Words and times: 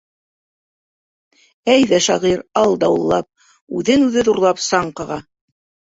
Әйҙә, 1.75 1.99
шағир, 2.07 2.41
ал 2.63 2.75
дауыллап, 2.85 3.29
Үҙен 3.81 4.07
үҙе 4.11 4.29
ҙурлап 4.31 4.65
саң 4.71 4.91
ҡаға. 5.03 5.21